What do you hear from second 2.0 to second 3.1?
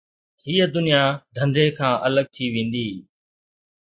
الڳ ٿي ويندي